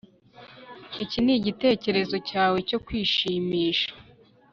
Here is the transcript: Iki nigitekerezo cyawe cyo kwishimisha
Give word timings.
Iki 1.03 1.19
nigitekerezo 1.25 2.15
cyawe 2.29 2.57
cyo 2.69 2.77
kwishimisha 2.85 3.89